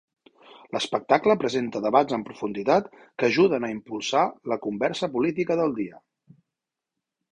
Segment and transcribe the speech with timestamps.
[0.75, 6.01] L'espectacle presenta debats en profunditat que ajuden a impulsar la conversa política del dia.